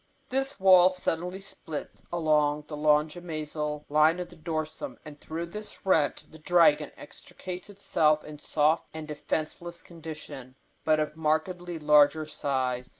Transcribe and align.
This 0.29 0.59
wall 0.59 0.89
then 0.89 0.97
suddenly 0.97 1.39
splits 1.39 2.01
along 2.11 2.63
the 2.67 2.75
longimesial 2.75 3.85
line 3.87 4.19
of 4.19 4.29
the 4.29 4.35
dorsum, 4.35 4.97
and 5.05 5.21
through 5.21 5.45
this 5.45 5.85
rent 5.85 6.23
the 6.31 6.39
dragon 6.39 6.89
extricates 6.97 7.69
itself 7.69 8.23
in 8.23 8.39
soft 8.39 8.87
and 8.95 9.07
defenceless 9.07 9.83
condition, 9.83 10.55
but 10.83 10.99
of 10.99 11.15
markedly 11.15 11.77
larger 11.77 12.25
size. 12.25 12.89